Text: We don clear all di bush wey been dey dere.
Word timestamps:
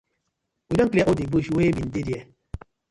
We 0.67 0.77
don 0.77 0.89
clear 0.89 1.05
all 1.07 1.17
di 1.19 1.27
bush 1.31 1.49
wey 1.55 1.69
been 1.75 1.89
dey 1.93 2.05
dere. 2.07 2.21